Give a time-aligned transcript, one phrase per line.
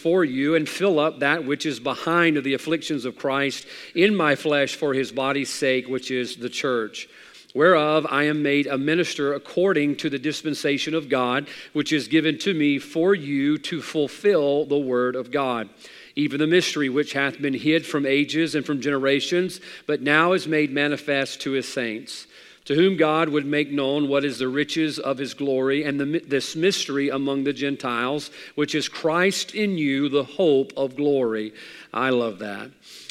[0.00, 4.16] for you and fill up that which is behind of the afflictions of Christ in
[4.16, 7.08] my flesh for his body's sake, which is the church
[7.54, 12.38] whereof I am made a minister according to the dispensation of God, which is given
[12.38, 15.68] to me for you to fulfill the word of God.
[16.16, 20.46] Even the mystery which hath been hid from ages and from generations, but now is
[20.46, 22.26] made manifest to his saints,
[22.70, 26.20] to whom God would make known what is the riches of his glory and the,
[26.20, 31.52] this mystery among the Gentiles, which is Christ in you, the hope of glory.
[31.92, 32.70] I love that.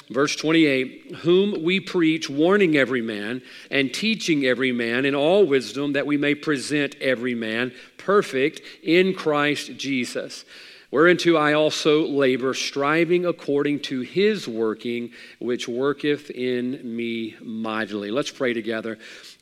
[0.10, 5.92] Verse 28 Whom we preach, warning every man and teaching every man in all wisdom,
[5.92, 10.46] that we may present every man perfect in Christ Jesus.
[10.92, 18.10] Whereunto I also labor, striving according to his working, which worketh in me mightily.
[18.10, 18.98] Let's pray together.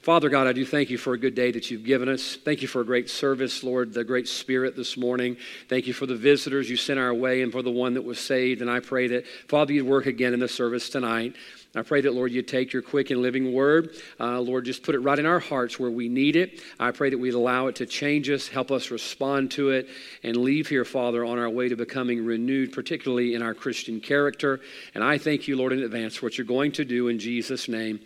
[0.07, 2.37] Father God, I do thank you for a good day that you've given us.
[2.37, 5.35] Thank you for a great service, Lord, the great spirit this morning.
[5.67, 8.17] Thank you for the visitors you sent our way and for the one that was
[8.17, 8.61] saved.
[8.61, 11.35] And I pray that, Father, you'd work again in the service tonight.
[11.75, 13.97] I pray that, Lord, you'd take your quick and living word.
[14.17, 16.61] Uh, Lord, just put it right in our hearts where we need it.
[16.79, 19.89] I pray that we'd allow it to change us, help us respond to it,
[20.23, 24.61] and leave here, Father, on our way to becoming renewed, particularly in our Christian character.
[24.95, 27.67] And I thank you, Lord, in advance for what you're going to do in Jesus'
[27.67, 27.99] name.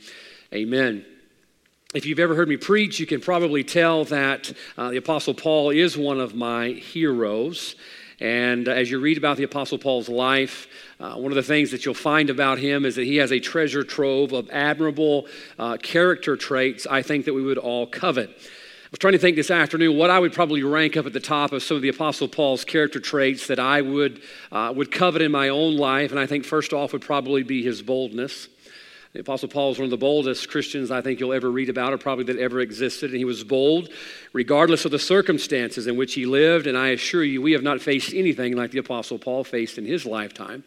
[0.52, 1.06] Amen.
[1.94, 5.72] If you've ever heard me preach, you can probably tell that uh, the Apostle Paul
[5.72, 7.76] is one of my heroes.
[8.22, 10.70] And uh, as you read about the Apostle Paul's life,
[11.02, 13.42] uh, one of the things that you'll find about him is that he has a
[13.42, 15.28] treasure trove of admirable
[15.60, 18.30] uh, character traits I think that we would all covet.
[18.30, 21.20] I was trying to think this afternoon what I would probably rank up at the
[21.20, 24.22] top of some of the Apostle Paul's character traits that I would,
[24.54, 26.12] uh, would covet in my own life.
[26.12, 28.48] And I think first off would probably be his boldness.
[29.14, 31.92] The Apostle Paul is one of the boldest Christians I think you'll ever read about,
[31.92, 33.10] or probably that ever existed.
[33.10, 33.90] And he was bold
[34.32, 36.66] regardless of the circumstances in which he lived.
[36.66, 39.86] And I assure you, we have not faced anything like the Apostle Paul faced in
[39.86, 40.64] his lifetime.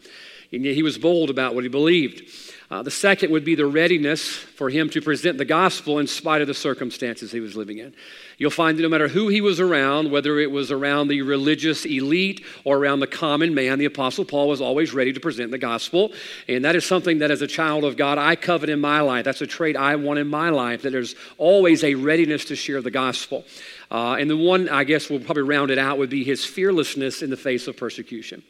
[0.54, 2.30] And yet he was bold about what he believed.
[2.70, 6.40] Uh, the second would be the readiness for him to present the gospel in spite
[6.40, 7.94] of the circumstances he was living in.
[8.38, 11.84] You'll find that no matter who he was around, whether it was around the religious
[11.84, 15.58] elite or around the common man, the Apostle Paul was always ready to present the
[15.58, 16.12] gospel.
[16.48, 19.24] And that is something that, as a child of God, I covet in my life.
[19.24, 22.80] That's a trait I want in my life, that there's always a readiness to share
[22.80, 23.44] the gospel.
[23.90, 27.22] Uh, and the one, I guess, we'll probably round it out would be his fearlessness
[27.22, 28.42] in the face of persecution.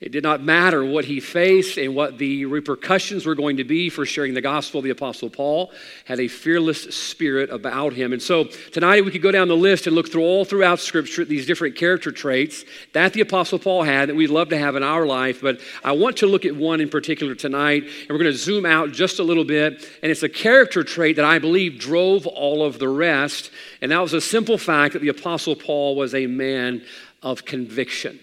[0.00, 3.90] It did not matter what he faced and what the repercussions were going to be
[3.90, 4.80] for sharing the gospel.
[4.80, 5.72] The Apostle Paul
[6.04, 8.12] had a fearless spirit about him.
[8.12, 11.24] And so tonight we could go down the list and look through all throughout Scripture
[11.24, 14.84] these different character traits that the Apostle Paul had that we'd love to have in
[14.84, 15.40] our life.
[15.42, 18.66] But I want to look at one in particular tonight, and we're going to zoom
[18.66, 19.84] out just a little bit.
[20.04, 23.50] And it's a character trait that I believe drove all of the rest.
[23.82, 26.84] And that was a simple fact that the Apostle Paul was a man
[27.20, 28.20] of conviction.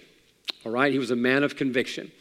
[0.66, 2.12] All right, he was a man of conviction.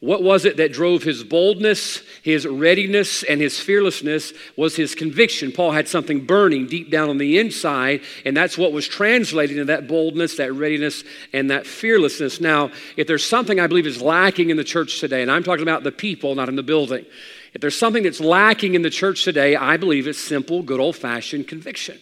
[0.00, 5.50] What was it that drove his boldness, his readiness, and his fearlessness was his conviction.
[5.50, 9.72] Paul had something burning deep down on the inside, and that's what was translated into
[9.72, 12.38] that boldness, that readiness, and that fearlessness.
[12.38, 15.62] Now, if there's something I believe is lacking in the church today, and I'm talking
[15.62, 17.06] about the people, not in the building,
[17.54, 20.96] if there's something that's lacking in the church today, I believe it's simple, good old
[20.96, 21.98] fashioned conviction.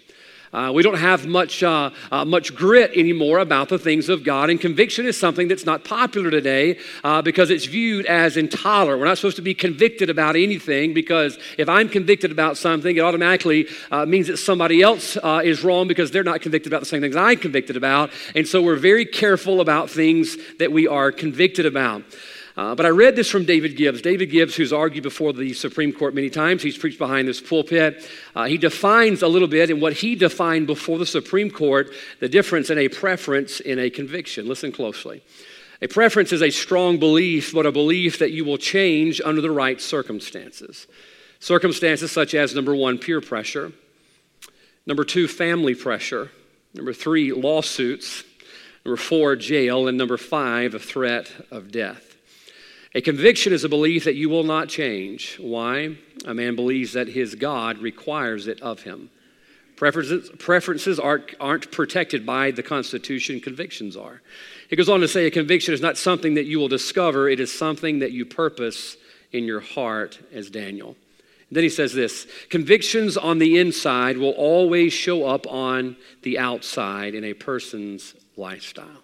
[0.52, 4.50] Uh, we don't have much, uh, uh, much grit anymore about the things of God.
[4.50, 9.00] And conviction is something that's not popular today uh, because it's viewed as intolerant.
[9.00, 13.00] We're not supposed to be convicted about anything because if I'm convicted about something, it
[13.00, 16.86] automatically uh, means that somebody else uh, is wrong because they're not convicted about the
[16.86, 18.10] same things I'm convicted about.
[18.34, 22.02] And so we're very careful about things that we are convicted about.
[22.56, 24.02] Uh, but I read this from David Gibbs.
[24.02, 28.06] David Gibbs, who's argued before the Supreme Court many times, he's preached behind this pulpit.
[28.34, 31.90] Uh, he defines a little bit in what he defined before the Supreme Court
[32.20, 34.46] the difference in a preference in a conviction.
[34.46, 35.22] Listen closely.
[35.80, 39.50] A preference is a strong belief, but a belief that you will change under the
[39.50, 40.86] right circumstances.
[41.40, 43.72] Circumstances such as number one, peer pressure,
[44.86, 46.30] number two, family pressure,
[46.74, 48.22] number three, lawsuits,
[48.84, 52.11] number four, jail, and number five, a threat of death.
[52.94, 55.38] A conviction is a belief that you will not change.
[55.40, 55.96] Why?
[56.26, 59.10] A man believes that his God requires it of him.
[59.76, 64.20] Preferences, preferences aren't, aren't protected by the Constitution, convictions are.
[64.68, 67.40] It goes on to say a conviction is not something that you will discover, it
[67.40, 68.96] is something that you purpose
[69.32, 70.94] in your heart, as Daniel.
[71.50, 77.14] Then he says this convictions on the inside will always show up on the outside
[77.14, 79.01] in a person's lifestyle.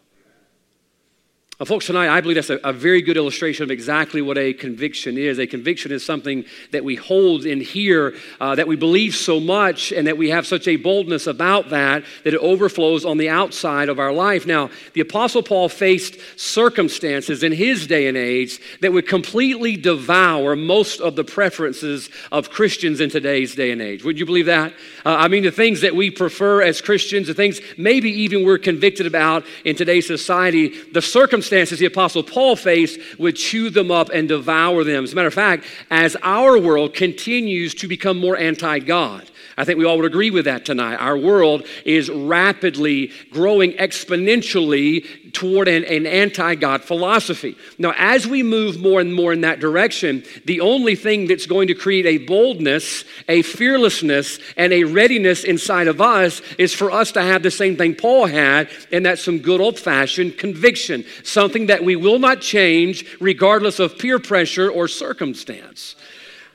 [1.67, 5.19] Folks, tonight I believe that's a, a, very good illustration of exactly what a conviction
[5.19, 5.41] is.
[5.41, 9.91] A conviction is something that we hold in here, uh, that we believe so much,
[9.91, 13.89] and that we have such a boldness about that that it overflows on the outside
[13.89, 14.47] of our life.
[14.47, 20.55] Now, the Apostle Paul faced circumstances in his day and age that would completely devour
[20.55, 24.05] most of the preferences of Christians in today's day and age.
[24.05, 24.73] Would you believe that?
[25.05, 28.59] Uh, I mean, the things that we prefer as Christians, the things maybe even we're
[28.59, 33.91] convicted about in today's society, the circumstances circumstances the Apostle Paul faced would chew them
[33.91, 35.05] up and devour them.
[35.05, 39.65] As a matter of fact, as our world continues to become more anti God, I
[39.65, 40.95] think we all would agree with that tonight.
[40.97, 47.57] Our world is rapidly growing exponentially toward an, an anti God philosophy.
[47.77, 51.67] Now, as we move more and more in that direction, the only thing that's going
[51.69, 57.11] to create a boldness, a fearlessness, and a readiness inside of us is for us
[57.13, 61.67] to have the same thing Paul had, and that's some good old fashioned conviction, something
[61.67, 65.97] that we will not change regardless of peer pressure or circumstance.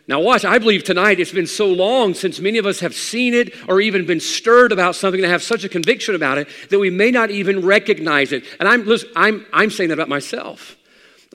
[0.05, 3.33] Now, watch, I believe tonight it's been so long since many of us have seen
[3.33, 6.79] it or even been stirred about something to have such a conviction about it that
[6.79, 8.43] we may not even recognize it.
[8.59, 10.75] And I'm, listen, I'm, I'm saying that about myself.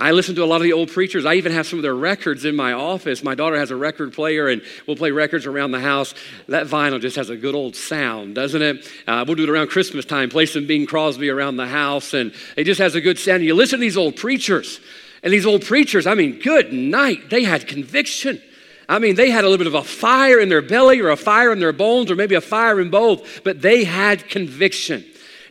[0.00, 1.24] I listen to a lot of the old preachers.
[1.24, 3.24] I even have some of their records in my office.
[3.24, 6.14] My daughter has a record player, and we'll play records around the house.
[6.46, 8.92] That vinyl just has a good old sound, doesn't it?
[9.08, 12.32] Uh, we'll do it around Christmas time, play some Bing Crosby around the house, and
[12.56, 13.42] it just has a good sound.
[13.42, 14.78] You listen to these old preachers,
[15.24, 17.30] and these old preachers, I mean, good night.
[17.30, 18.40] They had conviction.
[18.88, 21.16] I mean, they had a little bit of a fire in their belly or a
[21.16, 25.04] fire in their bones or maybe a fire in both, but they had conviction.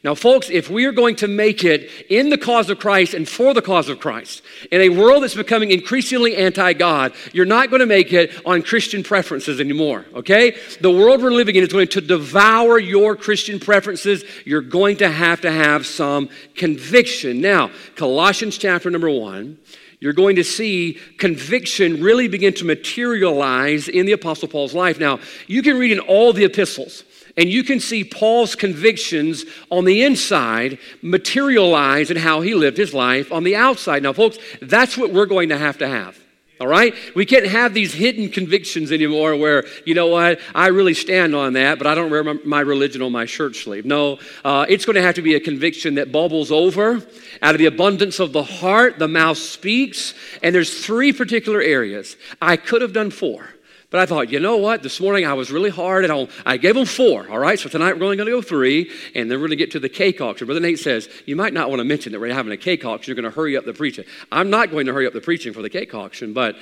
[0.04, 3.28] Now, folks, if we are going to make it in the cause of Christ and
[3.28, 4.42] for the cause of Christ,
[4.72, 8.62] in a world that's becoming increasingly anti God, you're not going to make it on
[8.62, 10.56] Christian preferences anymore, okay?
[10.82, 14.24] The world we're living in is going to devour your Christian preferences.
[14.46, 17.42] You're going to have to have some conviction.
[17.42, 19.58] Now, Colossians chapter number one
[20.00, 25.00] you're going to see conviction really begin to materialize in the Apostle Paul's life.
[25.00, 27.04] Now, you can read in all the epistles,
[27.36, 32.94] and you can see Paul's convictions on the inside materialize in how he lived his
[32.94, 34.04] life on the outside.
[34.04, 36.18] Now, folks, that's what we're going to have to have.
[36.60, 36.96] All right?
[37.14, 41.54] We can't have these hidden convictions anymore where, you know what, I really stand on
[41.54, 43.86] that, but I don't wear my religion on my shirt sleeve.
[43.86, 47.04] No, uh, it's going to have to be a conviction that bubbles over.
[47.42, 50.16] Out of the abundance of the heart, the mouth speaks.
[50.42, 52.18] And there's three particular areas.
[52.42, 53.50] I could have done four.
[53.90, 54.84] But I thought, you know what?
[54.84, 57.58] This morning I was really hard and I gave them four, all right?
[57.58, 59.80] So tonight we're only going to go three, and then we're going to get to
[59.80, 60.46] the cake auction.
[60.46, 63.10] Brother Nate says, you might not want to mention that we're having a cake auction.
[63.10, 64.04] You're going to hurry up the preaching.
[64.30, 66.58] I'm not going to hurry up the preaching for the cake auction, but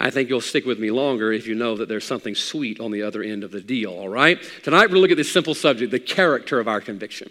[0.00, 2.90] I think you'll stick with me longer if you know that there's something sweet on
[2.90, 4.42] the other end of the deal, all right?
[4.62, 7.30] Tonight we're going to look at this simple subject the character of our conviction.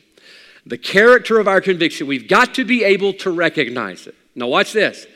[0.67, 2.05] The character of our conviction.
[2.05, 4.13] We've got to be able to recognize it.
[4.35, 5.07] Now, watch this.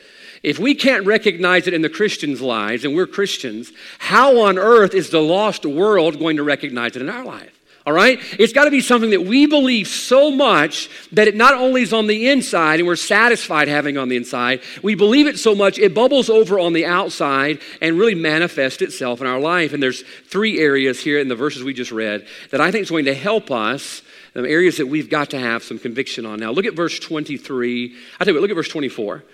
[0.46, 4.94] If we can't recognize it in the Christians' lives, and we're Christians, how on earth
[4.94, 7.50] is the lost world going to recognize it in our life?
[7.84, 8.20] All right?
[8.38, 11.92] It's got to be something that we believe so much that it not only is
[11.92, 15.80] on the inside and we're satisfied having on the inside, we believe it so much
[15.80, 19.72] it bubbles over on the outside and really manifests itself in our life.
[19.72, 22.90] And there's three areas here in the verses we just read that I think is
[22.90, 24.00] going to help us,
[24.36, 26.38] areas that we've got to have some conviction on.
[26.38, 27.96] Now, look at verse 23.
[28.20, 29.24] I tell you what, look at verse 24.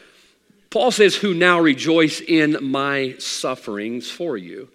[0.73, 4.71] Paul says, Who now rejoice in my sufferings for you,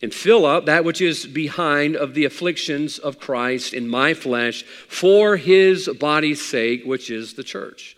[0.00, 4.62] and fill up that which is behind of the afflictions of Christ in my flesh
[4.62, 7.96] for his body's sake, which is the church.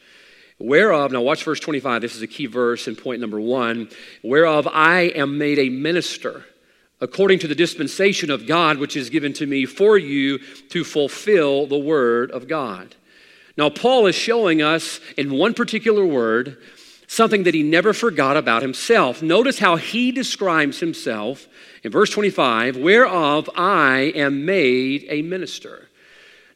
[0.59, 3.91] Whereof, now watch verse 25, this is a key verse in point number one.
[4.23, 6.47] Whereof I am made a minister
[7.03, 10.39] according to the dispensation of God which is given to me for you
[10.71, 12.95] to fulfill the word of God.
[13.59, 16.57] Now, Paul is showing us in one particular word
[17.07, 19.23] something that he never forgot about himself.
[19.23, 21.47] Notice how he describes himself
[21.83, 25.89] in verse 25, whereof I am made a minister.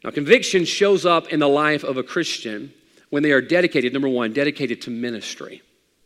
[0.03, 2.73] Now, conviction shows up in the life of a Christian
[3.09, 5.61] when they are dedicated, number one, dedicated to ministry.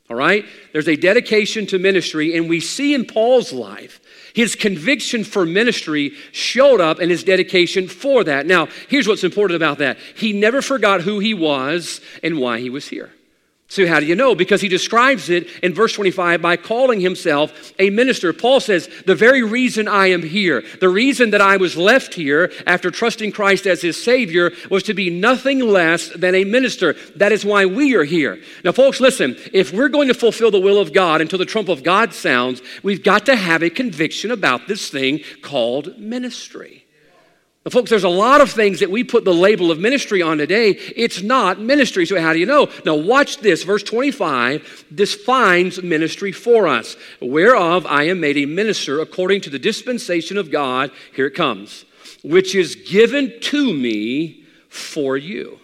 [0.10, 0.46] All right?
[0.74, 4.02] There's a dedication to ministry, and we see in Paul's life
[4.34, 8.46] his conviction for ministry showed up in his dedication for that.
[8.46, 12.70] Now, here's what's important about that he never forgot who he was and why he
[12.70, 13.12] was here.
[13.74, 14.36] So, how do you know?
[14.36, 18.32] Because he describes it in verse 25 by calling himself a minister.
[18.32, 22.52] Paul says, The very reason I am here, the reason that I was left here
[22.68, 26.94] after trusting Christ as his Savior, was to be nothing less than a minister.
[27.16, 28.38] That is why we are here.
[28.64, 31.68] Now, folks, listen, if we're going to fulfill the will of God until the trump
[31.68, 36.83] of God sounds, we've got to have a conviction about this thing called ministry.
[37.66, 40.38] Now, folks, there's a lot of things that we put the label of ministry on
[40.38, 40.72] today.
[40.72, 42.06] It's not ministry.
[42.06, 42.70] So, how do you know?
[42.86, 43.64] Now, watch this.
[43.64, 46.98] Verse 25 defines ministry for us.
[47.22, 50.92] Whereof I am made a minister according to the dispensation of God.
[51.16, 51.86] Here it comes,
[52.22, 55.60] which is given to me for you.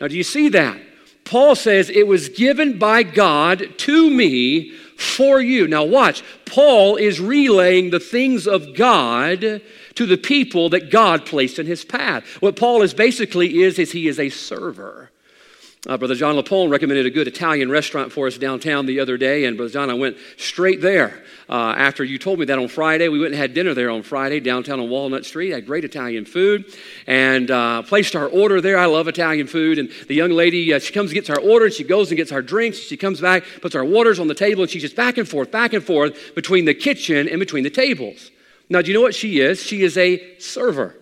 [0.00, 0.80] Now, do you see that?
[1.24, 5.66] Paul says it was given by God to me for you.
[5.66, 6.22] Now, watch.
[6.46, 9.60] Paul is relaying the things of God
[9.98, 12.24] to the people that God placed in his path.
[12.40, 15.10] What Paul is basically is, is he is a server.
[15.88, 19.44] Uh, Brother John Lapone recommended a good Italian restaurant for us downtown the other day,
[19.44, 23.08] and Brother John, I went straight there uh, after you told me that on Friday.
[23.08, 25.50] We went and had dinner there on Friday downtown on Walnut Street.
[25.50, 26.72] Had great Italian food,
[27.08, 28.78] and uh, placed our order there.
[28.78, 31.64] I love Italian food, and the young lady uh, she comes and gets our order,
[31.64, 32.78] and she goes and gets our drinks.
[32.78, 35.50] She comes back, puts our waters on the table, and she's just back and forth,
[35.50, 38.30] back and forth between the kitchen and between the tables.
[38.68, 39.62] Now, do you know what she is?
[39.62, 40.94] She is a server.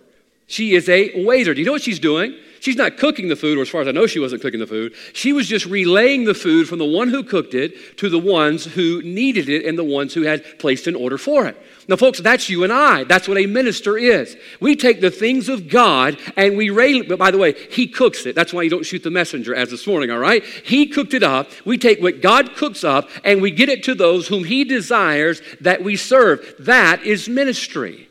[0.47, 1.53] She is a waiter.
[1.53, 2.35] Do you know what she's doing?
[2.59, 4.67] She's not cooking the food, or as far as I know, she wasn't cooking the
[4.67, 4.93] food.
[5.13, 8.65] She was just relaying the food from the one who cooked it to the ones
[8.65, 11.57] who needed it and the ones who had placed an order for it.
[11.89, 13.05] Now, folks, that's you and I.
[13.05, 14.35] That's what a minister is.
[14.59, 18.25] We take the things of God and we rail But by the way, He cooks
[18.25, 18.35] it.
[18.35, 20.43] That's why you don't shoot the messenger, as this morning, all right?
[20.43, 21.49] He cooked it up.
[21.63, 25.41] We take what God cooks up and we get it to those whom He desires
[25.61, 26.55] that we serve.
[26.59, 28.09] That is ministry.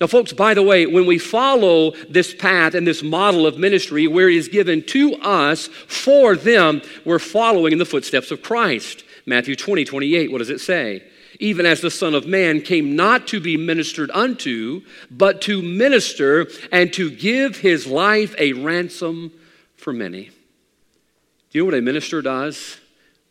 [0.00, 4.06] Now, folks, by the way, when we follow this path and this model of ministry
[4.06, 9.04] where it is given to us for them, we're following in the footsteps of Christ.
[9.26, 11.04] Matthew 20, 28, what does it say?
[11.42, 16.46] Even as the Son of Man came not to be ministered unto, but to minister
[16.70, 19.32] and to give his life a ransom
[19.74, 20.30] for many.
[21.50, 22.78] Do you know what a minister does?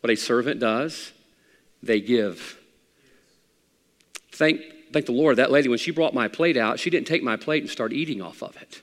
[0.00, 1.12] What a servant does?
[1.82, 2.58] They give.
[4.30, 4.60] Thank
[4.92, 7.36] thank the Lord, that lady, when she brought my plate out, she didn't take my
[7.38, 8.82] plate and start eating off of it.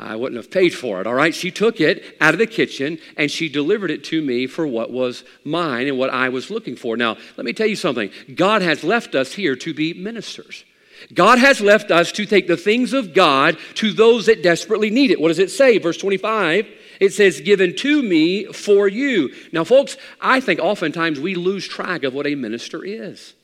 [0.00, 1.34] I wouldn't have paid for it, all right?
[1.34, 4.90] She took it out of the kitchen and she delivered it to me for what
[4.90, 6.96] was mine and what I was looking for.
[6.96, 10.64] Now, let me tell you something God has left us here to be ministers.
[11.12, 15.10] God has left us to take the things of God to those that desperately need
[15.10, 15.20] it.
[15.20, 15.78] What does it say?
[15.78, 16.66] Verse 25.
[16.98, 19.34] It says, given to me for you.
[19.52, 23.34] Now, folks, I think oftentimes we lose track of what a minister is.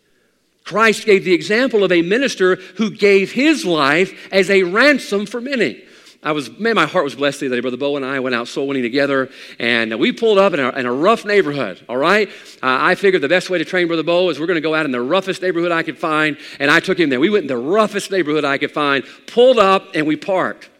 [0.64, 5.40] Christ gave the example of a minister who gave his life as a ransom for
[5.40, 5.82] many.
[6.22, 7.60] I was, man, my heart was blessed the other day.
[7.60, 10.70] Brother Bo and I went out soul winning together, and we pulled up in a,
[10.70, 12.28] in a rough neighborhood, all right?
[12.62, 14.74] Uh, I figured the best way to train Brother Bo is we're going to go
[14.74, 17.20] out in the roughest neighborhood I could find, and I took him there.
[17.20, 20.70] We went in the roughest neighborhood I could find, pulled up, and we parked.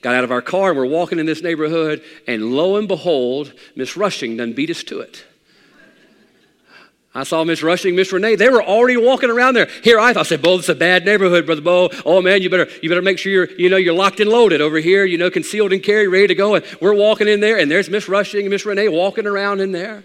[0.00, 3.52] Got out of our car, and we're walking in this neighborhood, and lo and behold,
[3.76, 5.24] Miss Rushing done beat us to it.
[7.14, 8.36] I saw Miss Rushing, Miss Renee.
[8.36, 9.68] They were already walking around there.
[9.84, 11.90] Here I thought, I said, Bo, it's a bad neighborhood, Brother Bo.
[12.06, 14.62] Oh man, you better you better make sure you're, you know, you're locked and loaded
[14.62, 16.54] over here, you know, concealed and carry, ready to go.
[16.54, 19.72] And we're walking in there, and there's Miss Rushing and Miss Renee walking around in
[19.72, 20.04] there.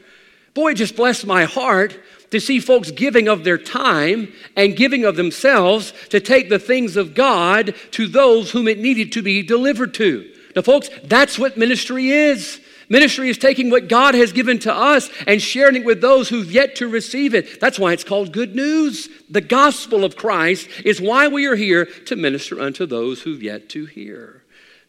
[0.54, 1.98] Boy, it just blessed my heart
[2.32, 6.98] to see folks giving of their time and giving of themselves to take the things
[6.98, 10.30] of God to those whom it needed to be delivered to.
[10.58, 12.60] Now, folks, that's what ministry is.
[12.89, 16.51] Ministry is taking what God has given to us and sharing it with those who've
[16.51, 17.60] yet to receive it.
[17.60, 19.10] That's why it's called good news.
[19.29, 23.70] The gospel of Christ is why we are here to minister unto those who've yet
[23.70, 24.44] to hear.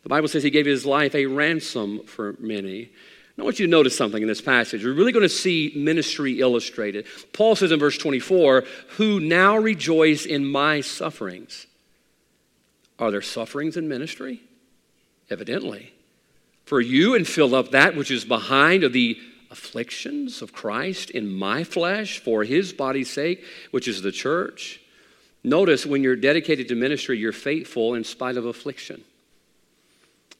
[0.04, 2.90] The Bible says he gave his life a ransom for many.
[3.36, 4.84] I want you to notice something in this passage.
[4.84, 7.06] We're really going to see ministry illustrated.
[7.32, 8.64] Paul says in verse 24,
[8.96, 11.66] Who now rejoice in my sufferings.
[12.98, 14.42] Are there sufferings in ministry?
[15.30, 15.92] Evidently
[16.68, 19.18] for you and fill up that which is behind of the
[19.50, 24.80] afflictions of Christ in my flesh for his body's sake, which is the church.
[25.42, 29.02] Notice when you're dedicated to ministry, you're faithful in spite of affliction.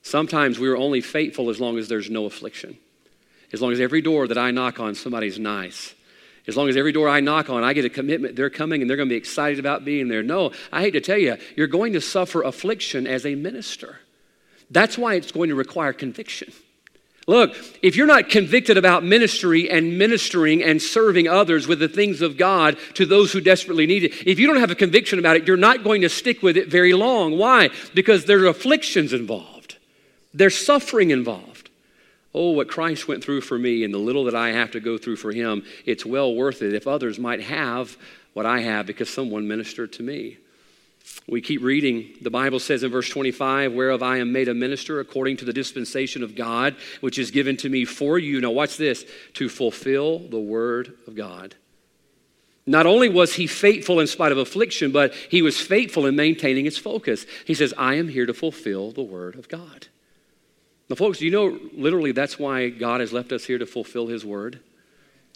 [0.02, 2.76] Sometimes we're only faithful as long as there's no affliction.
[3.52, 5.94] As long as every door that I knock on, somebody's nice.
[6.46, 8.88] As long as every door I knock on, I get a commitment, they're coming and
[8.88, 10.22] they're going to be excited about being there.
[10.22, 14.00] No, I hate to tell you, you're going to suffer affliction as a minister.
[14.70, 16.52] That's why it's going to require conviction.
[17.28, 22.22] Look, if you're not convicted about ministry and ministering and serving others with the things
[22.22, 25.36] of God to those who desperately need it, if you don't have a conviction about
[25.36, 27.36] it, you're not going to stick with it very long.
[27.36, 27.68] Why?
[27.94, 29.76] Because there are afflictions involved,
[30.32, 31.68] there's suffering involved.
[32.34, 34.96] Oh, what Christ went through for me and the little that I have to go
[34.96, 37.96] through for him, it's well worth it if others might have
[38.32, 40.38] what I have because someone ministered to me.
[41.26, 42.14] We keep reading.
[42.22, 45.52] The Bible says in verse 25, whereof I am made a minister according to the
[45.52, 48.40] dispensation of God, which is given to me for you.
[48.40, 51.54] Now, watch this to fulfill the word of God.
[52.66, 56.66] Not only was he faithful in spite of affliction, but he was faithful in maintaining
[56.66, 57.26] his focus.
[57.46, 59.88] He says, I am here to fulfill the word of God.
[60.88, 64.06] Now, folks, do you know literally that's why God has left us here to fulfill
[64.06, 64.60] his word?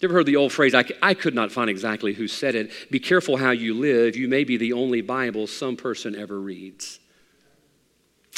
[0.03, 2.91] You ever heard the old phrase, I, I could not find exactly who said it,
[2.91, 4.17] be careful how you live.
[4.17, 6.99] You may be the only Bible some person ever reads.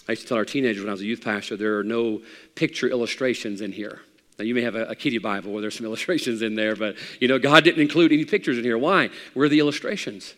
[0.07, 2.21] I used to tell our teenagers when I was a youth pastor, there are no
[2.53, 4.01] picture illustrations in here.
[4.37, 6.97] Now, you may have a, a Kitty Bible where there's some illustrations in there, but
[7.19, 8.77] you know, God didn't include any pictures in here.
[8.77, 9.09] Why?
[9.33, 10.35] Where are the illustrations.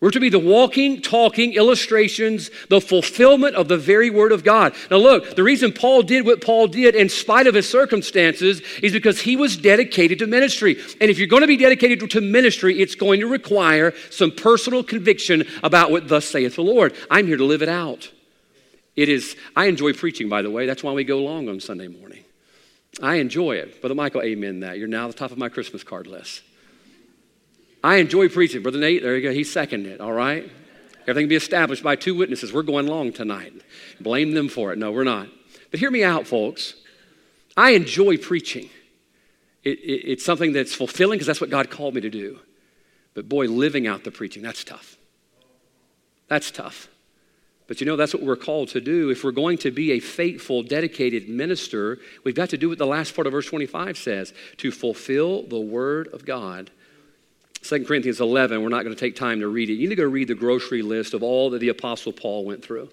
[0.00, 4.74] We're to be the walking, talking illustrations, the fulfillment of the very word of God.
[4.90, 8.92] Now, look, the reason Paul did what Paul did in spite of his circumstances is
[8.92, 10.76] because he was dedicated to ministry.
[11.00, 14.82] And if you're going to be dedicated to ministry, it's going to require some personal
[14.82, 16.94] conviction about what thus saith the Lord.
[17.10, 18.10] I'm here to live it out.
[18.96, 20.66] It is, I enjoy preaching, by the way.
[20.66, 22.24] That's why we go long on Sunday morning.
[23.02, 23.80] I enjoy it.
[23.80, 24.78] Brother Michael, amen that.
[24.78, 26.42] You're now the top of my Christmas card list.
[27.84, 28.62] I enjoy preaching.
[28.62, 29.30] Brother Nate, there you go.
[29.30, 30.50] He's seconding it, all right?
[31.06, 32.50] Everything be established by two witnesses.
[32.50, 33.52] We're going long tonight.
[34.00, 34.78] Blame them for it.
[34.78, 35.28] No, we're not.
[35.70, 36.72] But hear me out, folks.
[37.58, 38.70] I enjoy preaching.
[39.64, 42.38] It, it, it's something that's fulfilling because that's what God called me to do.
[43.12, 44.96] But boy, living out the preaching, that's tough.
[46.28, 46.88] That's tough.
[47.66, 49.10] But you know, that's what we're called to do.
[49.10, 52.86] If we're going to be a faithful, dedicated minister, we've got to do what the
[52.86, 56.70] last part of verse 25 says to fulfill the word of God.
[57.64, 59.74] 2 Corinthians 11, we're not going to take time to read it.
[59.74, 62.62] You need to go read the grocery list of all that the Apostle Paul went
[62.62, 62.90] through.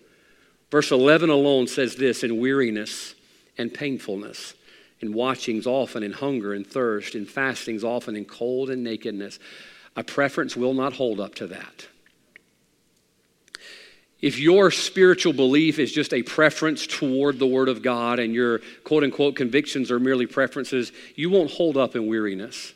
[0.72, 3.14] Verse 11 alone says this in weariness
[3.58, 4.54] and painfulness,
[5.02, 9.40] in watchings often, in hunger and thirst, in fastings often, in cold and nakedness.
[9.98, 11.88] A preference will not hold up to that.
[14.22, 18.62] If your spiritual belief is just a preference toward the Word of God and your
[18.86, 22.74] quote unquote convictions are merely preferences, you won't hold up in weariness.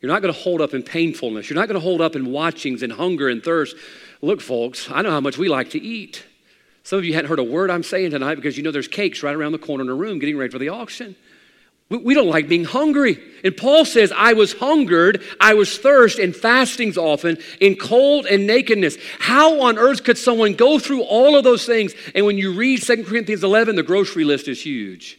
[0.00, 1.50] You're not going to hold up in painfulness.
[1.50, 3.76] You're not going to hold up in watchings and hunger and thirst.
[4.22, 6.24] Look, folks, I know how much we like to eat.
[6.82, 9.22] Some of you hadn't heard a word I'm saying tonight because you know there's cakes
[9.22, 11.14] right around the corner in the room getting ready for the auction.
[11.90, 13.18] We don't like being hungry.
[13.42, 18.46] And Paul says, I was hungered, I was thirst, and fastings often, in cold and
[18.46, 18.96] nakedness.
[19.18, 21.92] How on earth could someone go through all of those things?
[22.14, 25.18] And when you read 2 Corinthians 11, the grocery list is huge.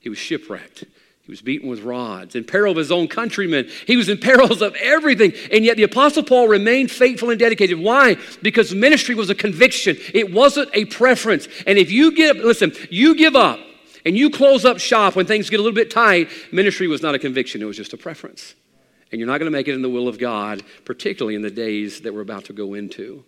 [0.00, 0.84] He was shipwrecked.
[1.32, 3.66] He was beaten with rods, in peril of his own countrymen.
[3.86, 5.32] He was in perils of everything.
[5.50, 7.78] And yet the Apostle Paul remained faithful and dedicated.
[7.78, 8.18] Why?
[8.42, 11.48] Because ministry was a conviction, it wasn't a preference.
[11.66, 13.58] And if you give, listen, you give up
[14.04, 17.14] and you close up shop when things get a little bit tight, ministry was not
[17.14, 18.54] a conviction, it was just a preference.
[19.10, 21.50] And you're not going to make it in the will of God, particularly in the
[21.50, 23.24] days that we're about to go into.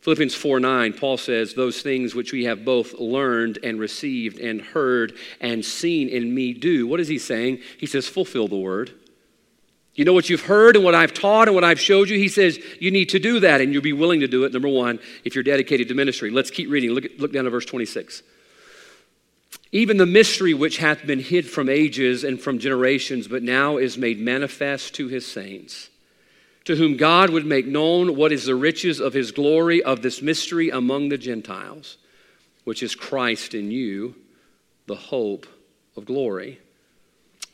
[0.00, 4.60] Philippians 4 9, Paul says, Those things which we have both learned and received and
[4.60, 6.86] heard and seen in me do.
[6.86, 7.60] What is he saying?
[7.78, 8.92] He says, Fulfill the word.
[9.94, 12.16] You know what you've heard and what I've taught and what I've showed you?
[12.16, 14.68] He says, You need to do that and you'll be willing to do it, number
[14.68, 16.30] one, if you're dedicated to ministry.
[16.30, 16.90] Let's keep reading.
[16.90, 18.22] Look, look down to verse 26.
[19.72, 23.98] Even the mystery which hath been hid from ages and from generations, but now is
[23.98, 25.90] made manifest to his saints,
[26.64, 30.22] to whom God would make known what is the riches of his glory of this
[30.22, 31.96] mystery among the Gentiles,
[32.64, 34.14] which is Christ in you,
[34.86, 35.46] the hope
[35.96, 36.60] of glory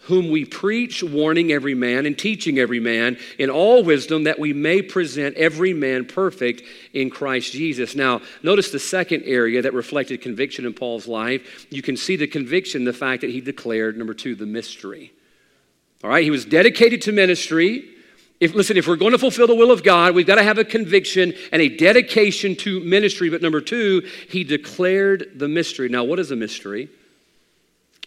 [0.07, 4.53] whom we preach, warning every man and teaching every man in all wisdom, that we
[4.53, 7.97] may present every man perfect in Christ Jesus.
[7.97, 11.67] Now, notice the second area that reflected conviction in Paul's life.
[11.71, 15.13] You can see the conviction, the fact that he declared, number two, the mystery.
[16.05, 17.96] All right, he was dedicated to ministry.
[18.39, 20.59] If, listen, if we're going to fulfill the will of God, we've got to have
[20.59, 23.31] a conviction and a dedication to ministry.
[23.31, 25.89] But number two, he declared the mystery.
[25.89, 26.91] Now, what is a mystery?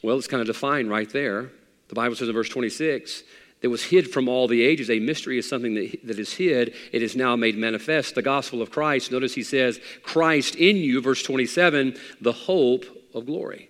[0.03, 1.49] Well, it's kind of defined right there.
[1.87, 3.23] The Bible says in verse 26
[3.61, 4.89] that was hid from all the ages.
[4.89, 6.75] A mystery is something that, that is hid.
[6.93, 8.15] It is now made manifest.
[8.15, 9.11] The gospel of Christ.
[9.11, 13.68] Notice he says, Christ in you, verse 27, the hope of glory.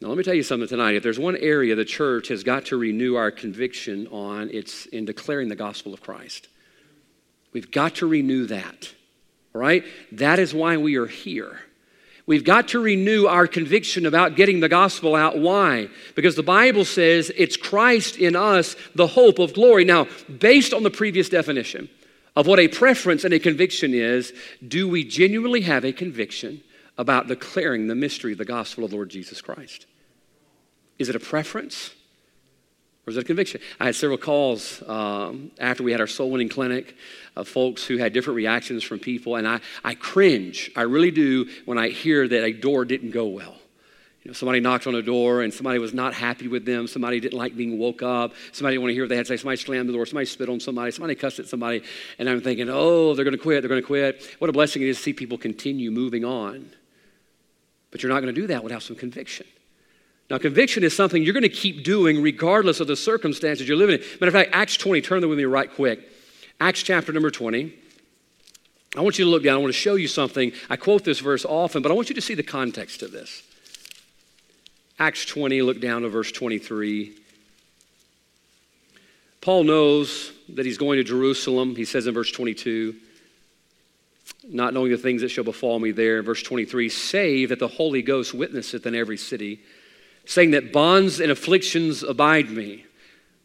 [0.00, 0.94] Now, let me tell you something tonight.
[0.94, 5.04] If there's one area the church has got to renew our conviction on, it's in
[5.04, 6.46] declaring the gospel of Christ.
[7.52, 8.92] We've got to renew that.
[9.52, 9.84] Right?
[10.12, 11.58] That is why we are here.
[12.26, 15.38] We've got to renew our conviction about getting the gospel out.
[15.38, 15.88] Why?
[16.14, 19.84] Because the Bible says it's Christ in us, the hope of glory.
[19.84, 20.06] Now,
[20.38, 21.88] based on the previous definition
[22.36, 24.32] of what a preference and a conviction is,
[24.66, 26.62] do we genuinely have a conviction
[26.98, 29.86] about declaring the mystery of the gospel of the Lord Jesus Christ?
[30.98, 31.94] Is it a preference?
[33.06, 33.62] Or is it a conviction?
[33.80, 36.94] I had several calls um, after we had our soul winning clinic
[37.36, 40.70] of folks who had different reactions from people, and I, I cringe.
[40.76, 43.56] I really do when I hear that a door didn't go well.
[44.24, 46.86] You know, somebody knocked on a door and somebody was not happy with them.
[46.86, 48.34] Somebody didn't like being woke up.
[48.52, 49.36] Somebody didn't want to hear what they had to say.
[49.38, 50.04] Somebody slammed the door.
[50.04, 50.90] Somebody spit on somebody.
[50.90, 51.82] Somebody cussed at somebody.
[52.18, 53.62] And I'm thinking, oh, they're going to quit.
[53.62, 54.36] They're going to quit.
[54.38, 56.68] What a blessing it is to see people continue moving on.
[57.90, 59.46] But you're not going to do that without some conviction.
[60.30, 63.98] Now, conviction is something you're going to keep doing regardless of the circumstances you're living
[63.98, 64.04] in.
[64.20, 66.00] Matter of fact, Acts 20, turn there with me right quick.
[66.60, 67.72] Acts chapter number 20.
[68.96, 69.54] I want you to look down.
[69.54, 70.52] I want to show you something.
[70.68, 73.42] I quote this verse often, but I want you to see the context of this.
[74.98, 77.14] Acts 20, look down to verse 23.
[79.40, 81.76] Paul knows that he's going to Jerusalem.
[81.76, 82.96] He says in verse 22,
[84.48, 86.22] not knowing the things that shall befall me there.
[86.22, 89.60] Verse 23, save that the Holy Ghost witnesseth in every city,
[90.24, 92.84] saying that bonds and afflictions abide me.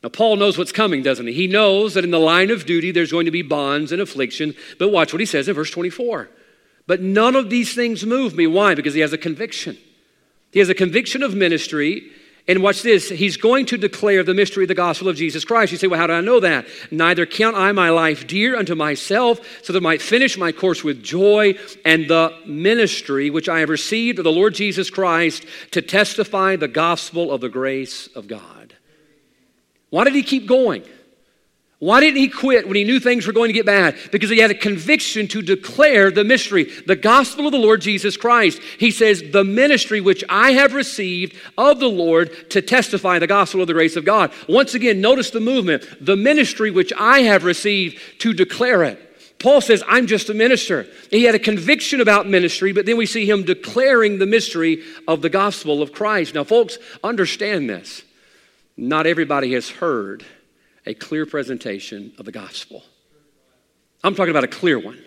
[0.04, 1.34] Now, Paul knows what's coming, doesn't he?
[1.34, 4.54] He knows that in the line of duty there's going to be bonds and affliction.
[4.78, 6.30] But watch what he says in verse 24.
[6.86, 8.46] But none of these things move me.
[8.46, 8.76] Why?
[8.76, 9.78] Because he has a conviction.
[10.52, 12.12] He has a conviction of ministry.
[12.46, 15.72] And watch this, he's going to declare the mystery of the gospel of Jesus Christ.
[15.72, 16.66] You say, Well, how do I know that?
[16.92, 20.84] Neither count I my life dear unto myself, so that I might finish my course
[20.84, 25.82] with joy and the ministry which I have received of the Lord Jesus Christ to
[25.82, 28.76] testify the gospel of the grace of God.
[29.90, 30.84] Why did he keep going?
[31.84, 33.98] Why didn't he quit when he knew things were going to get bad?
[34.10, 38.16] Because he had a conviction to declare the mystery, the gospel of the Lord Jesus
[38.16, 38.62] Christ.
[38.80, 43.60] He says, The ministry which I have received of the Lord to testify the gospel
[43.60, 44.32] of the grace of God.
[44.48, 45.86] Once again, notice the movement.
[46.00, 49.38] The ministry which I have received to declare it.
[49.40, 50.88] Paul says, I'm just a minister.
[51.12, 55.22] He had a conviction about ministry, but then we see him declaring the mystery of
[55.22, 56.34] the gospel of Christ.
[56.34, 58.04] Now, folks, understand this.
[58.78, 60.26] Not everybody has heard
[60.86, 62.84] a clear presentation of the gospel.
[64.04, 65.02] I'm talking about a clear one.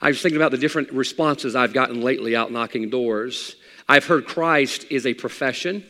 [0.00, 3.54] I was thinking about the different responses I've gotten lately out knocking doors.
[3.88, 5.84] I've heard Christ is a profession,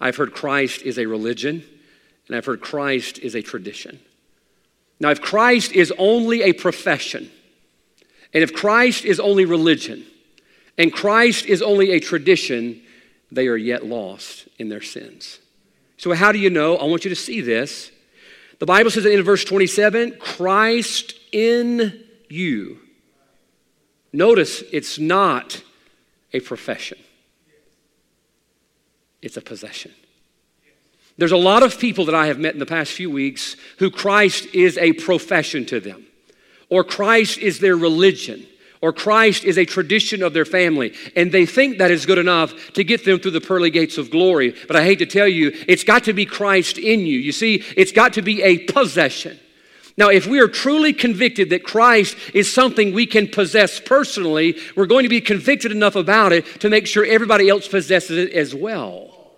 [0.00, 1.64] I've heard Christ is a religion,
[2.28, 3.98] and I've heard Christ is a tradition.
[5.00, 7.30] Now, if Christ is only a profession,
[8.34, 10.04] and if Christ is only religion,
[10.76, 12.82] and Christ is only a tradition,
[13.32, 15.40] they are yet lost in their sins.
[15.98, 16.76] So, how do you know?
[16.76, 17.90] I want you to see this.
[18.60, 22.80] The Bible says in verse 27 Christ in you.
[24.12, 25.62] Notice it's not
[26.32, 26.98] a profession,
[29.20, 29.92] it's a possession.
[31.18, 33.90] There's a lot of people that I have met in the past few weeks who
[33.90, 36.06] Christ is a profession to them,
[36.68, 38.46] or Christ is their religion
[38.80, 42.72] or Christ is a tradition of their family, and they think that is good enough
[42.74, 44.54] to get them through the pearly gates of glory.
[44.66, 47.18] But I hate to tell you, it's got to be Christ in you.
[47.18, 49.38] You see, it's got to be a possession.
[49.96, 54.86] Now, if we are truly convicted that Christ is something we can possess personally, we're
[54.86, 58.54] going to be convicted enough about it to make sure everybody else possesses it as
[58.54, 59.32] well.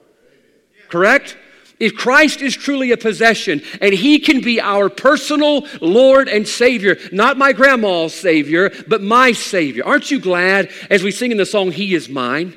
[0.90, 1.38] Correct?
[1.80, 6.98] If Christ is truly a possession and He can be our personal Lord and Savior,
[7.10, 9.84] not my grandma's Savior, but my Savior.
[9.86, 12.54] Aren't you glad as we sing in the song, He is mine?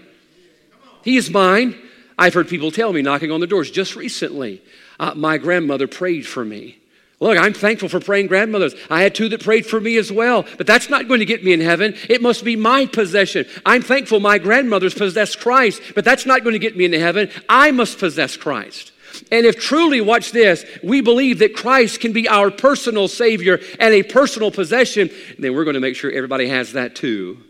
[1.03, 1.75] He is mine.
[2.17, 4.61] I've heard people tell me knocking on the doors just recently,
[4.99, 6.77] uh, my grandmother prayed for me.
[7.19, 8.75] Look, I'm thankful for praying grandmothers.
[8.89, 11.43] I had two that prayed for me as well, but that's not going to get
[11.43, 11.95] me in heaven.
[12.09, 13.45] It must be my possession.
[13.65, 17.29] I'm thankful my grandmothers possessed Christ, but that's not going to get me into heaven.
[17.47, 18.92] I must possess Christ.
[19.31, 23.93] And if truly, watch this, we believe that Christ can be our personal Savior and
[23.93, 27.43] a personal possession, then we're going to make sure everybody has that too.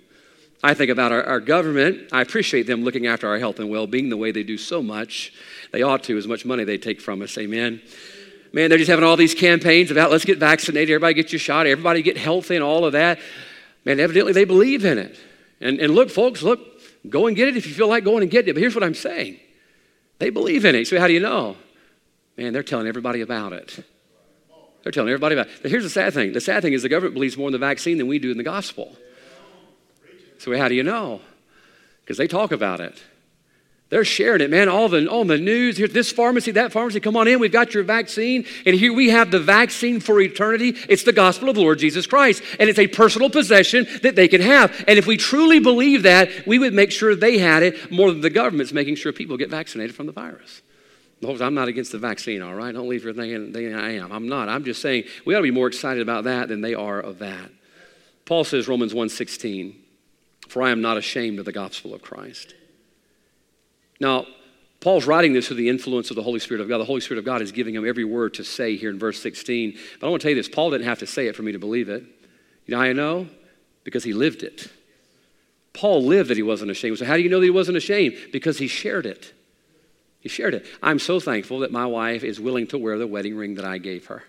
[0.63, 2.09] I think about our, our government.
[2.13, 4.81] I appreciate them looking after our health and well being the way they do so
[4.81, 5.33] much.
[5.71, 7.37] They ought to, as much money they take from us.
[7.37, 7.81] Amen.
[8.53, 11.65] Man, they're just having all these campaigns about let's get vaccinated, everybody get your shot,
[11.65, 13.19] everybody get healthy, and all of that.
[13.83, 15.17] Man, evidently they believe in it.
[15.59, 16.59] And, and look, folks, look,
[17.09, 18.53] go and get it if you feel like going and getting it.
[18.53, 19.39] But here's what I'm saying
[20.19, 20.87] they believe in it.
[20.87, 21.57] So, how do you know?
[22.37, 23.83] Man, they're telling everybody about it.
[24.83, 25.53] They're telling everybody about it.
[25.61, 27.57] But here's the sad thing the sad thing is the government believes more in the
[27.59, 28.95] vaccine than we do in the gospel.
[30.37, 31.21] So, how do you know?
[32.01, 33.01] Because they talk about it.
[33.93, 34.69] They're sharing it, man.
[34.69, 35.77] All the, all the news.
[35.77, 37.39] Here, this pharmacy, that pharmacy, come on in.
[37.39, 38.43] We've got your vaccine.
[38.65, 40.69] And here we have the vaccine for eternity.
[40.89, 42.41] It's the gospel of Lord Jesus Christ.
[42.59, 44.73] And it's a personal possession that they can have.
[44.87, 48.21] And if we truly believe that, we would make sure they had it more than
[48.21, 50.63] the government's making sure people get vaccinated from the virus.
[51.23, 52.73] I'm not against the vaccine, all right?
[52.73, 54.11] Don't leave thinking, thinking I am.
[54.11, 54.49] I'm not.
[54.49, 57.19] I'm just saying we ought to be more excited about that than they are of
[57.19, 57.51] that.
[58.25, 59.75] Paul says, Romans 1.16,
[60.47, 62.55] For I am not ashamed of the gospel of Christ.
[64.03, 64.25] Now,
[64.81, 66.79] Paul's writing this through the influence of the Holy Spirit of God.
[66.79, 69.21] The Holy Spirit of God is giving him every word to say here in verse
[69.21, 69.77] 16.
[70.01, 71.53] But I want to tell you this Paul didn't have to say it for me
[71.53, 72.03] to believe it.
[72.65, 73.27] You know how I know?
[73.85, 74.67] Because he lived it.
[75.71, 76.97] Paul lived that he wasn't ashamed.
[76.97, 78.17] So, how do you know that he wasn't ashamed?
[78.33, 79.33] Because he shared it.
[80.19, 80.65] He shared it.
[80.81, 83.77] I'm so thankful that my wife is willing to wear the wedding ring that I
[83.77, 84.23] gave her.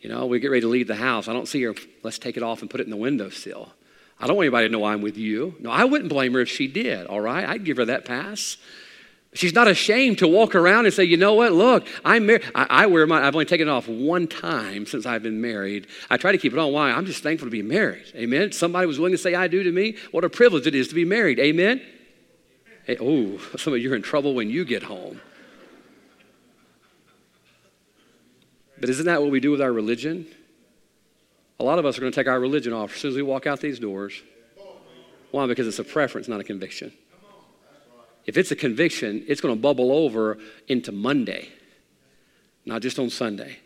[0.00, 1.26] You know, we get ready to leave the house.
[1.26, 3.72] I don't see her, let's take it off and put it in the windowsill.
[4.20, 5.54] I don't want anybody to know I'm with you.
[5.60, 7.48] No, I wouldn't blame her if she did, all right?
[7.48, 8.56] I'd give her that pass.
[9.34, 12.42] She's not ashamed to walk around and say, you know what, look, I'm married.
[12.54, 15.86] I, I, wear my, I've only taken it off one time since I've been married.
[16.08, 16.72] I try to keep it on.
[16.72, 16.90] Why?
[16.90, 18.06] I'm just thankful to be married.
[18.16, 18.52] Amen.
[18.52, 19.96] Somebody was willing to say I do to me.
[20.10, 21.38] What a privilege it is to be married.
[21.38, 21.82] Amen.
[22.84, 25.20] Hey, oh, some of you are in trouble when you get home.
[28.80, 30.26] But isn't that what we do with our religion?
[31.60, 33.22] A lot of us are going to take our religion off as soon as we
[33.22, 34.22] walk out these doors.
[35.30, 35.46] Why?
[35.46, 36.92] Because it's a preference, not a conviction.
[38.26, 41.48] If it's a conviction, it's going to bubble over into Monday,
[42.64, 43.58] not just on Sunday.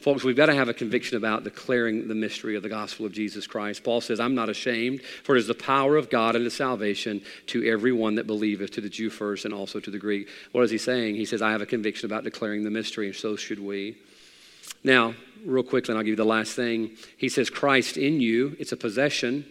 [0.00, 3.12] Folks, we've got to have a conviction about declaring the mystery of the gospel of
[3.12, 3.84] Jesus Christ.
[3.84, 7.68] Paul says, I'm not ashamed, for it is the power of God unto salvation to
[7.68, 10.28] everyone that believeth, to the Jew first and also to the Greek.
[10.52, 11.16] What is he saying?
[11.16, 13.98] He says, I have a conviction about declaring the mystery, and so should we.
[14.82, 15.14] Now,
[15.44, 16.96] real quickly, and I'll give you the last thing.
[17.16, 19.44] He says, Christ in you, it's a possession.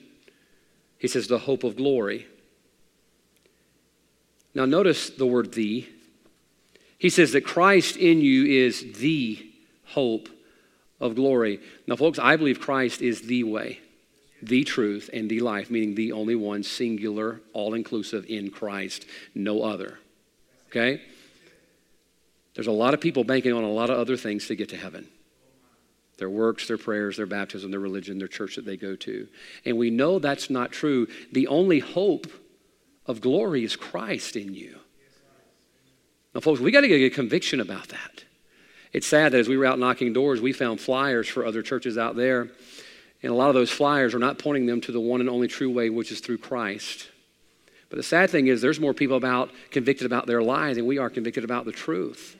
[0.97, 2.27] He says, the hope of glory.
[4.53, 5.87] Now, notice the word the.
[6.97, 9.45] He says that Christ in you is the
[9.85, 10.29] hope
[10.99, 11.59] of glory.
[11.87, 13.79] Now, folks, I believe Christ is the way,
[14.41, 19.63] the truth, and the life, meaning the only one, singular, all inclusive in Christ, no
[19.63, 19.99] other.
[20.67, 21.01] Okay?
[22.55, 24.77] There's a lot of people banking on a lot of other things to get to
[24.77, 25.07] heaven
[26.19, 29.27] their works, their prayers, their baptism, their religion, their church that they go to.
[29.65, 31.07] And we know that's not true.
[31.31, 32.27] The only hope
[33.05, 34.77] of glory is Christ in you.
[36.35, 38.23] Now, folks, we got to get a conviction about that.
[38.93, 41.97] It's sad that as we were out knocking doors, we found flyers for other churches
[41.97, 42.49] out there.
[43.21, 45.47] And a lot of those flyers are not pointing them to the one and only
[45.47, 47.09] true way, which is through Christ.
[47.89, 50.99] But the sad thing is, there's more people about convicted about their lies than we
[50.99, 52.35] are convicted about the truth.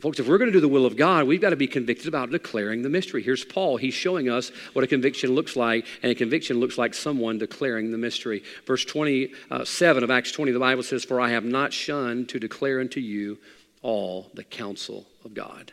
[0.00, 2.08] Folks, if we're going to do the will of God, we've got to be convicted
[2.08, 3.22] about declaring the mystery.
[3.22, 3.76] Here's Paul.
[3.76, 7.92] He's showing us what a conviction looks like, and a conviction looks like someone declaring
[7.92, 8.42] the mystery.
[8.66, 12.80] Verse 27 of Acts 20, the Bible says, For I have not shunned to declare
[12.80, 13.38] unto you
[13.82, 15.72] all the counsel of God.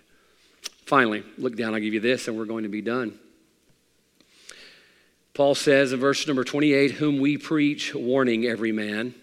[0.85, 3.17] Finally, look down, I'll give you this, and we're going to be done.
[5.33, 9.15] Paul says in verse number 28, Whom we preach, warning every man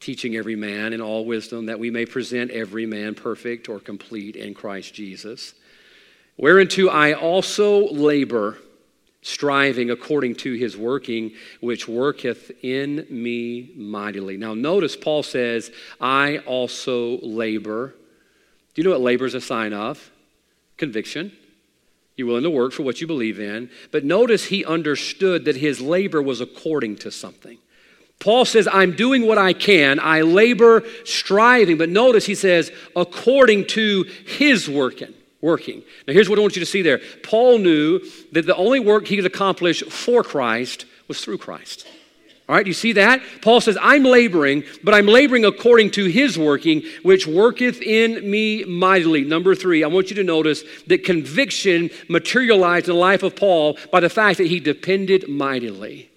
[0.00, 4.36] teaching every man in all wisdom, that we may present every man perfect or complete
[4.36, 5.54] in Christ Jesus.
[6.36, 8.58] Whereunto I also labor,
[9.22, 14.36] striving according to his working, which worketh in me mightily.
[14.36, 17.94] Now, notice Paul says, I also labor.
[18.74, 20.10] Do you know what labor is a sign of?
[20.76, 21.32] Conviction.
[22.16, 23.70] You're willing to work for what you believe in.
[23.90, 27.58] But notice he understood that his labor was according to something.
[28.18, 30.00] Paul says, I'm doing what I can.
[30.00, 31.78] I labor, striving.
[31.78, 35.14] But notice he says, according to his working.
[35.42, 35.82] Working.
[36.08, 37.00] Now, here's what I want you to see there.
[37.22, 38.00] Paul knew
[38.32, 41.86] that the only work he could accomplish for Christ was through Christ.
[42.48, 43.20] All right, you see that?
[43.42, 48.64] Paul says, I'm laboring, but I'm laboring according to his working, which worketh in me
[48.64, 49.24] mightily.
[49.24, 53.78] Number three, I want you to notice that conviction materialized in the life of Paul
[53.90, 56.08] by the fact that he depended mightily.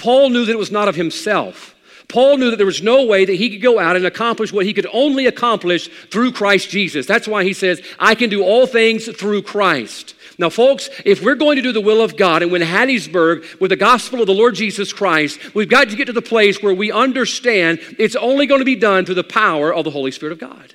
[0.00, 1.74] Paul knew that it was not of himself.
[2.08, 4.64] Paul knew that there was no way that he could go out and accomplish what
[4.64, 7.06] he could only accomplish through Christ Jesus.
[7.06, 10.14] That's why he says, I can do all things through Christ.
[10.38, 13.68] Now, folks, if we're going to do the will of God and win Hattiesburg with
[13.68, 16.72] the gospel of the Lord Jesus Christ, we've got to get to the place where
[16.72, 20.32] we understand it's only going to be done through the power of the Holy Spirit
[20.32, 20.74] of God.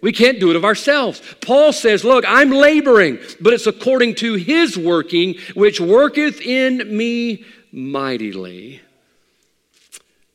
[0.00, 1.22] We can't do it of ourselves.
[1.40, 7.44] Paul says, Look, I'm laboring, but it's according to his working, which worketh in me
[7.74, 8.80] mightily.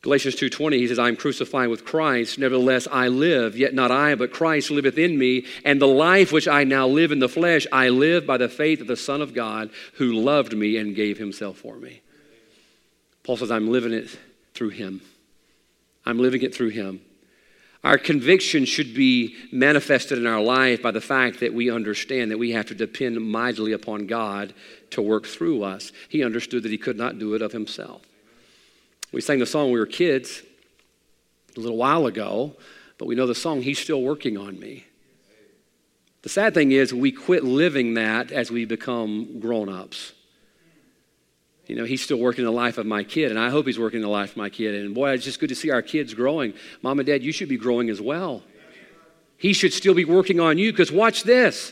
[0.02, 4.16] Galatians 2:20 he says I am crucified with Christ nevertheless I live yet not I
[4.16, 7.68] but Christ liveth in me and the life which I now live in the flesh
[7.72, 11.18] I live by the faith of the son of God who loved me and gave
[11.18, 12.02] himself for me.
[13.24, 14.18] Paul says I'm living it
[14.54, 15.02] through him.
[16.06, 17.02] I'm living it through him.
[17.84, 22.38] Our conviction should be manifested in our life by the fact that we understand that
[22.38, 24.54] we have to depend mightily upon God
[24.92, 25.92] to work through us.
[26.10, 28.02] He understood that he could not do it of himself.
[29.12, 30.44] We sang the song when we were kids
[31.56, 32.56] a little while ago,
[32.98, 34.86] but we know the song, He's Still Working on Me.
[36.22, 40.12] The sad thing is, we quit living that as we become grown ups.
[41.70, 44.02] You know, he's still working the life of my kid, and I hope he's working
[44.02, 44.74] the life of my kid.
[44.74, 46.56] And boy, it's just good to see our kids growing.
[46.82, 48.42] Mom and dad, you should be growing as well.
[49.38, 51.72] He should still be working on you because watch this.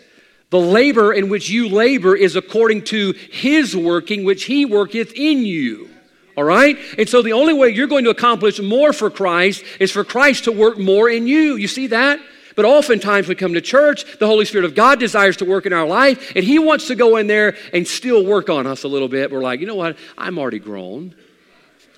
[0.52, 5.40] The labor in which you labor is according to his working, which he worketh in
[5.40, 5.90] you.
[6.38, 6.78] All right?
[7.00, 10.44] And so the only way you're going to accomplish more for Christ is for Christ
[10.44, 11.56] to work more in you.
[11.56, 12.20] You see that?
[12.58, 15.74] But oftentimes we come to church, the Holy Spirit of God desires to work in
[15.74, 18.88] our life, and He wants to go in there and still work on us a
[18.88, 19.32] little bit.
[19.32, 19.96] We're like, you know what?
[20.18, 21.14] I'm already grown.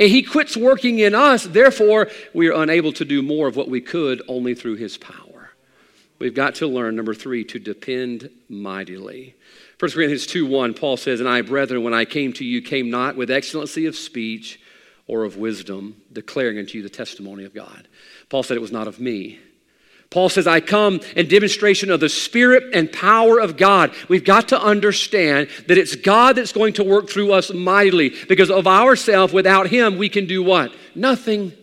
[0.01, 3.69] And He quits working in us, therefore, we are unable to do more of what
[3.69, 5.51] we could only through His power.
[6.19, 9.35] We've got to learn, number three, to depend mightily.
[9.79, 12.89] 1 Corinthians 2 1, Paul says, And I, brethren, when I came to you, came
[12.89, 14.59] not with excellency of speech
[15.07, 17.87] or of wisdom, declaring unto you the testimony of God.
[18.27, 19.39] Paul said it was not of me
[20.09, 23.93] Paul says, I come in demonstration of the Spirit and power of God.
[24.07, 28.49] We've got to understand that it's God that's going to work through us mightily because
[28.49, 30.73] of ourselves, without Him, we can do what?
[30.95, 31.53] Nothing.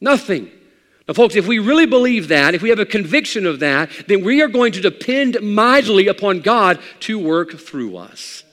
[0.00, 0.50] Nothing.
[1.08, 4.24] Now, folks, if we really believe that, if we have a conviction of that, then
[4.24, 8.44] we are going to depend mightily upon God to work through us.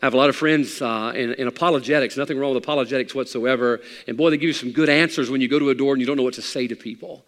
[0.00, 3.80] I have a lot of friends uh, in, in, apologetics, nothing wrong with apologetics whatsoever.
[4.08, 6.00] And boy, they give you some good answers when you go to a door and
[6.00, 7.24] you don't know what to say to people.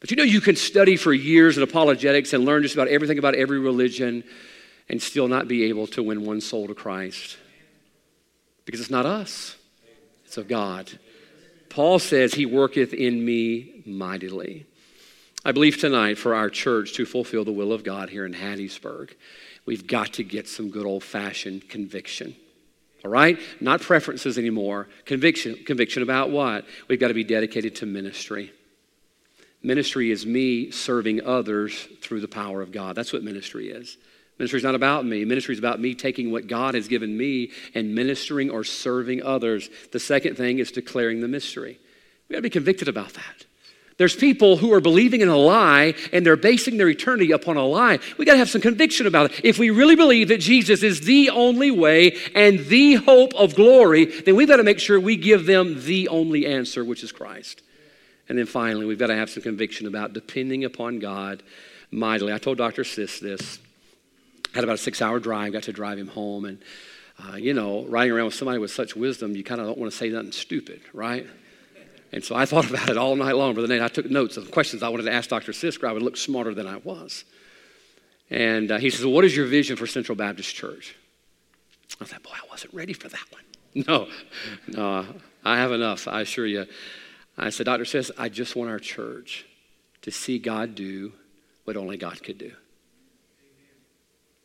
[0.00, 3.18] But you know, you can study for years in apologetics and learn just about everything
[3.18, 4.24] about every religion
[4.88, 7.36] and still not be able to win one soul to Christ.
[8.64, 9.56] Because it's not us,
[10.24, 10.90] it's of God.
[11.68, 14.66] Paul says, He worketh in me mightily.
[15.44, 19.14] I believe tonight for our church to fulfill the will of God here in Hattiesburg,
[19.64, 22.36] we've got to get some good old fashioned conviction.
[23.04, 23.38] All right?
[23.60, 24.88] Not preferences anymore.
[25.06, 25.56] Conviction.
[25.64, 26.66] Conviction about what?
[26.88, 28.52] We've got to be dedicated to ministry.
[29.62, 32.96] Ministry is me serving others through the power of God.
[32.96, 33.98] That's what ministry is.
[34.38, 35.26] Ministry is not about me.
[35.26, 39.68] Ministry is about me taking what God has given me and ministering or serving others.
[39.92, 41.78] The second thing is declaring the mystery.
[42.28, 43.44] We got to be convicted about that.
[43.98, 47.66] There's people who are believing in a lie and they're basing their eternity upon a
[47.66, 47.98] lie.
[48.16, 49.44] We got to have some conviction about it.
[49.44, 54.06] If we really believe that Jesus is the only way and the hope of glory,
[54.06, 57.60] then we've got to make sure we give them the only answer, which is Christ.
[58.30, 61.42] And then finally, we've got to have some conviction about depending upon God
[61.90, 62.32] mightily.
[62.32, 62.84] I told Dr.
[62.84, 63.58] Sis this.
[64.54, 66.44] Had about a six hour drive, got to drive him home.
[66.44, 66.62] And,
[67.18, 69.90] uh, you know, riding around with somebody with such wisdom, you kind of don't want
[69.90, 71.26] to say nothing stupid, right?
[72.12, 73.82] And so I thought about it all night long, Brother Nate.
[73.82, 75.50] I took notes of questions I wanted to ask Dr.
[75.50, 75.88] Sisker.
[75.88, 77.24] I would look smarter than I was.
[78.30, 80.94] And uh, he says, well, What is your vision for Central Baptist Church?
[82.00, 83.42] I thought, Boy, I wasn't ready for that one.
[83.86, 84.08] No,
[84.68, 85.06] no,
[85.44, 86.66] I have enough, I assure you.
[87.46, 87.84] I said, Dr.
[87.84, 89.46] Sis, I just want our church
[90.02, 91.12] to see God do
[91.64, 92.52] what only God could do.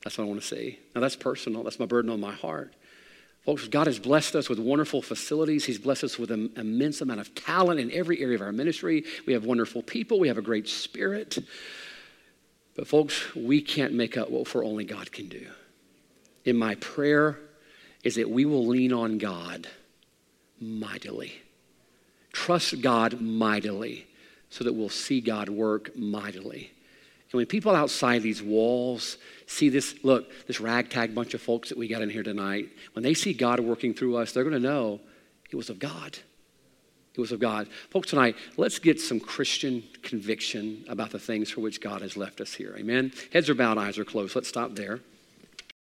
[0.04, 0.80] That's what I want to see.
[0.94, 1.64] Now, that's personal.
[1.64, 2.74] That's my burden on my heart.
[3.44, 5.66] Folks, God has blessed us with wonderful facilities.
[5.66, 9.04] He's blessed us with an immense amount of talent in every area of our ministry.
[9.26, 10.20] We have wonderful people.
[10.20, 11.38] We have a great spirit.
[12.76, 15.48] But, folks, we can't make up what for only God can do.
[16.44, 17.40] In my prayer
[18.04, 19.68] is that we will lean on God
[20.60, 21.34] mightily
[22.36, 24.06] Trust God mightily
[24.50, 26.70] so that we'll see God work mightily.
[27.32, 29.18] And when people outside these walls
[29.48, 33.04] see this, look, this ragtag bunch of folks that we got in here tonight, when
[33.04, 35.00] they see God working through us, they're going to know
[35.50, 36.18] it was of God.
[37.14, 37.70] It was of God.
[37.90, 42.42] Folks, tonight, let's get some Christian conviction about the things for which God has left
[42.42, 42.76] us here.
[42.78, 43.14] Amen.
[43.32, 44.36] Heads are bowed, eyes are closed.
[44.36, 45.00] Let's stop there.